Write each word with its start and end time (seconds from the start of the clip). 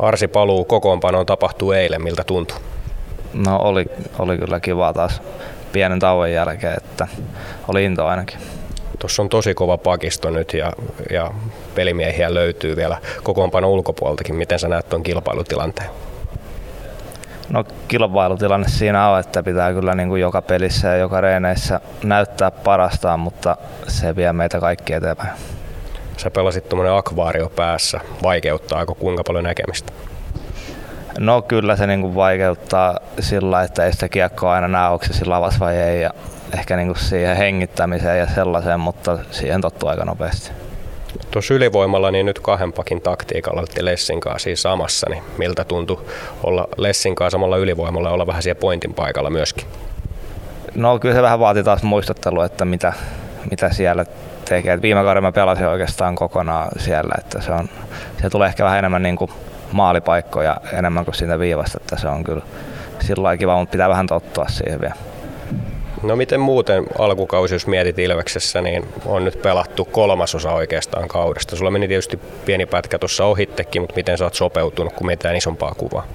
Arsi 0.00 0.28
paluu 0.28 0.64
kokoonpanoon 0.64 1.26
tapahtuu 1.26 1.72
eilen, 1.72 2.02
miltä 2.02 2.24
tuntuu? 2.24 2.56
No 3.34 3.58
oli, 3.58 3.86
oli 4.18 4.38
kyllä 4.38 4.60
kiva 4.60 4.92
taas 4.92 5.22
pienen 5.72 5.98
tauon 5.98 6.32
jälkeen, 6.32 6.74
että 6.76 7.08
oli 7.68 7.84
into 7.84 8.06
ainakin. 8.06 8.38
Tuossa 8.98 9.22
on 9.22 9.28
tosi 9.28 9.54
kova 9.54 9.78
pakisto 9.78 10.30
nyt 10.30 10.54
ja, 10.54 10.72
ja 11.10 11.30
pelimiehiä 11.74 12.34
löytyy 12.34 12.76
vielä 12.76 12.98
kokoonpano 13.22 13.70
ulkopuoltakin. 13.70 14.34
Miten 14.34 14.58
sä 14.58 14.68
näet 14.68 14.88
tuon 14.88 15.02
kilpailutilanteen? 15.02 15.90
No 17.50 17.64
kilpailutilanne 17.88 18.68
siinä 18.68 19.08
on, 19.10 19.20
että 19.20 19.42
pitää 19.42 19.72
kyllä 19.72 19.94
niin 19.94 20.08
kuin 20.08 20.20
joka 20.20 20.42
pelissä 20.42 20.88
ja 20.88 20.96
joka 20.96 21.20
reeneissä 21.20 21.80
näyttää 22.04 22.50
parastaan, 22.50 23.20
mutta 23.20 23.56
se 23.88 24.16
vie 24.16 24.32
meitä 24.32 24.60
kaikki 24.60 24.92
eteenpäin. 24.92 25.30
Sä 26.16 26.30
pelasit 26.30 26.68
tuommoinen 26.68 26.96
akvaario 26.96 27.48
päässä. 27.48 28.00
Vaikeuttaako 28.22 28.94
kuinka 28.94 29.22
paljon 29.26 29.44
näkemistä? 29.44 29.92
No 31.18 31.42
kyllä 31.42 31.76
se 31.76 31.86
niin 31.86 32.00
kuin 32.00 32.14
vaikeuttaa 32.14 32.98
sillä, 33.20 33.62
että 33.62 33.84
ei 33.84 33.92
sitä 33.92 34.08
kiekkoa 34.08 34.52
aina 34.52 34.68
näe, 34.68 34.88
onko 34.88 35.04
se 35.04 35.12
sillä 35.12 35.40
vai 35.40 35.76
ei. 35.76 36.00
Ja 36.00 36.10
ehkä 36.58 36.76
niin 36.76 36.88
kuin 36.88 36.98
siihen 36.98 37.36
hengittämiseen 37.36 38.18
ja 38.18 38.26
sellaiseen, 38.26 38.80
mutta 38.80 39.18
siihen 39.30 39.60
tottuu 39.60 39.88
aika 39.88 40.04
nopeasti. 40.04 40.50
Tuossa 41.30 41.54
ylivoimalla 41.54 42.10
niin 42.10 42.26
nyt 42.26 42.38
kahden 42.38 42.72
pakin 42.72 43.00
taktiikalla 43.00 43.60
olette 43.60 43.84
Lessin 43.84 44.20
kanssa 44.20 44.44
siinä 44.44 44.56
samassa, 44.56 45.06
niin 45.10 45.22
miltä 45.38 45.64
tuntui 45.64 46.04
olla 46.42 46.68
Lessin 46.76 47.14
kanssa 47.14 47.34
samalla 47.34 47.56
ylivoimalla 47.56 48.08
ja 48.08 48.12
olla 48.12 48.26
vähän 48.26 48.42
siellä 48.42 48.60
pointin 48.60 48.94
paikalla 48.94 49.30
myöskin? 49.30 49.66
No 50.74 50.98
kyllä 50.98 51.14
se 51.14 51.22
vähän 51.22 51.40
vaatii 51.40 51.64
taas 51.64 51.82
muistuttelua, 51.82 52.44
että 52.44 52.64
mitä, 52.64 52.92
mitä 53.50 53.72
siellä 53.72 54.06
tekee. 54.48 54.74
Et 54.74 54.82
viime 54.82 55.02
kaudella 55.02 55.28
mä 55.28 55.32
pelasin 55.32 55.66
oikeastaan 55.66 56.14
kokonaan 56.14 56.68
siellä, 56.76 57.14
että 57.18 57.40
se, 57.40 57.52
on, 57.52 57.68
se 58.22 58.30
tulee 58.30 58.48
ehkä 58.48 58.64
vähän 58.64 58.78
enemmän 58.78 59.02
niin 59.02 59.16
kuin 59.16 59.30
maalipaikkoja 59.72 60.56
enemmän 60.72 61.04
kuin 61.04 61.14
siitä 61.14 61.38
viivasta, 61.38 61.78
että 61.80 61.96
se 61.96 62.08
on 62.08 62.24
kyllä 62.24 62.42
sillä 63.00 63.36
kiva, 63.36 63.58
mutta 63.58 63.72
pitää 63.72 63.88
vähän 63.88 64.06
tottua 64.06 64.46
siihen 64.48 64.80
vielä. 64.80 64.94
No 66.02 66.16
miten 66.16 66.40
muuten 66.40 66.86
alkukausi, 66.98 67.54
jos 67.54 67.66
mietit 67.66 67.98
Ilveksessä, 67.98 68.60
niin 68.60 68.88
on 69.06 69.24
nyt 69.24 69.42
pelattu 69.42 69.84
kolmasosa 69.84 70.52
oikeastaan 70.52 71.08
kaudesta. 71.08 71.56
Sulla 71.56 71.70
meni 71.70 71.88
tietysti 71.88 72.20
pieni 72.44 72.66
pätkä 72.66 72.98
tuossa 72.98 73.24
ohittekin, 73.24 73.82
mutta 73.82 73.96
miten 73.96 74.18
sä 74.18 74.24
oot 74.24 74.34
sopeutunut, 74.34 74.92
kun 74.92 75.06
mietitään 75.06 75.36
isompaa 75.36 75.74
kuvaa? 75.76 76.06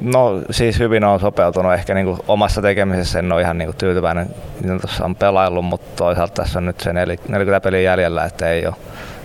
No 0.00 0.42
siis 0.50 0.78
hyvin 0.78 1.04
on 1.04 1.20
sopeutunut. 1.20 1.72
Ehkä 1.74 1.94
niin 1.94 2.06
kuin 2.06 2.18
omassa 2.28 2.62
tekemisessä 2.62 3.18
en 3.18 3.32
ole 3.32 3.40
ihan 3.40 3.58
niin 3.58 3.66
kuin 3.66 3.76
tyytyväinen, 3.76 4.30
miten 4.60 4.80
tuossa 4.80 5.04
on 5.04 5.16
pelaillut, 5.16 5.64
mutta 5.64 5.96
toisaalta 5.96 6.42
tässä 6.42 6.58
on 6.58 6.66
nyt 6.66 6.80
se 6.80 6.92
40 6.92 7.60
peliä 7.60 7.80
jäljellä, 7.80 8.24
että 8.24 8.50
ei 8.50 8.66
ole, 8.66 8.74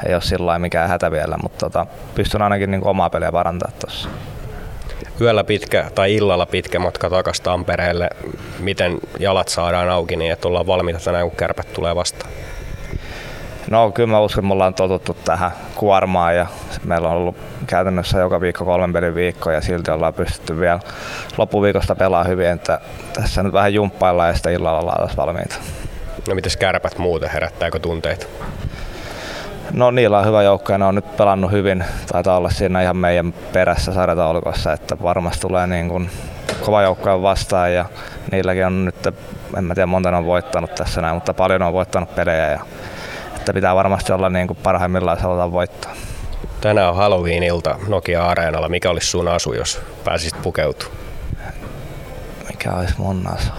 ei 0.05 0.13
ole 0.13 0.21
sillä 0.21 0.59
mikään 0.59 0.89
hätä 0.89 1.11
vielä, 1.11 1.37
mutta 1.41 1.57
tota, 1.57 1.85
pystyn 2.15 2.41
ainakin 2.41 2.71
niin 2.71 2.81
kuin 2.81 2.89
omaa 2.89 3.09
peliä 3.09 3.31
parantamaan 3.31 3.79
tuossa 3.79 4.09
yöllä 5.21 5.43
pitkä 5.43 5.91
tai 5.95 6.15
illalla 6.15 6.45
pitkä 6.45 6.79
matka 6.79 7.09
takaisin 7.09 7.43
Tampereelle. 7.43 8.09
Miten 8.59 8.97
jalat 9.19 9.47
saadaan 9.47 9.89
auki 9.89 10.15
niin, 10.15 10.31
että 10.31 10.47
ollaan 10.47 10.67
valmiita 10.67 10.99
tänään, 10.99 11.27
kun 11.27 11.37
kärpät 11.37 11.73
tulee 11.73 11.95
vastaan? 11.95 12.31
No 13.71 13.91
kyllä 13.91 14.09
mä 14.09 14.19
uskon, 14.19 14.41
että 14.41 14.47
me 14.47 14.53
ollaan 14.53 14.73
totuttu 14.73 15.17
tähän 15.25 15.51
kuormaan 15.75 16.35
ja 16.35 16.47
meillä 16.83 17.07
on 17.09 17.15
ollut 17.15 17.35
käytännössä 17.67 18.19
joka 18.19 18.41
viikko 18.41 18.65
kolmen 18.65 18.93
pelin 18.93 19.15
viikko 19.15 19.51
ja 19.51 19.61
silti 19.61 19.91
ollaan 19.91 20.13
pystytty 20.13 20.59
vielä 20.59 20.79
loppuviikosta 21.37 21.95
pelaamaan 21.95 22.29
hyvin, 22.29 22.47
että 22.47 22.79
tässä 23.13 23.43
nyt 23.43 23.53
vähän 23.53 23.73
jumppaillaan 23.73 24.29
ja 24.29 24.33
sitten 24.33 24.53
illalla 24.53 24.79
ollaan 24.79 24.97
taas 24.97 25.17
valmiita. 25.17 25.55
No 26.27 26.35
mites 26.35 26.57
kärpät 26.57 26.97
muuten, 26.97 27.29
herättääkö 27.29 27.79
tunteita? 27.79 28.25
No 29.73 29.91
niillä 29.91 30.19
on 30.19 30.25
hyvä 30.25 30.43
joukko 30.43 30.71
ja 30.71 30.77
ne 30.77 30.85
on 30.85 30.95
nyt 30.95 31.17
pelannut 31.17 31.51
hyvin. 31.51 31.83
Taitaa 32.11 32.37
olla 32.37 32.49
siinä 32.49 32.81
ihan 32.81 32.97
meidän 32.97 33.33
perässä 33.53 33.93
sarjataulukossa, 33.93 34.73
että 34.73 34.97
varmasti 35.01 35.41
tulee 35.41 35.67
niin 35.67 35.89
kuin 35.89 36.09
kova 36.65 36.81
joukko 36.81 37.21
vastaan 37.21 37.73
ja 37.73 37.85
niilläkin 38.31 38.65
on 38.65 38.85
nyt, 38.85 39.07
en 39.57 39.63
mä 39.63 39.75
tiedä 39.75 39.85
monta 39.87 40.11
ne 40.11 40.17
on 40.17 40.25
voittanut 40.25 40.75
tässä 40.75 41.01
näin, 41.01 41.15
mutta 41.15 41.33
paljon 41.33 41.61
on 41.61 41.73
voittanut 41.73 42.15
pelejä 42.15 42.51
ja 42.51 42.59
että 43.41 43.53
pitää 43.53 43.75
varmasti 43.75 44.11
olla 44.13 44.29
niin 44.29 44.47
kuin 44.47 44.57
parhaimmillaan, 44.63 45.17
halutaan 45.19 45.51
voittaa. 45.51 45.91
Tänään 46.61 46.89
on 46.89 46.95
Halloween-ilta 46.95 47.75
Nokia-areenalla. 47.87 48.69
Mikä 48.69 48.89
olisi 48.89 49.07
sun 49.07 49.27
asu, 49.27 49.53
jos 49.53 49.81
pääsisit 50.03 50.41
pukeutumaan? 50.41 50.97
Mikä 52.47 52.73
olisi 52.73 52.93
mun 52.97 53.27
asu? 53.35 53.51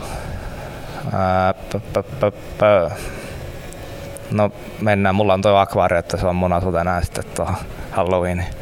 Ää, 1.13 1.55
No 4.31 4.51
mennään, 4.81 5.15
mulla 5.15 5.35
on 5.35 5.43
tuo 5.43 5.57
akvaari, 5.57 5.99
että 5.99 6.17
se 6.17 6.27
on 6.27 6.37
mun 6.37 6.53
asu 6.53 6.73
tänään 6.73 7.05
sitten 7.05 7.25
tuohon 7.35 7.57
Halloweeniin. 7.91 8.55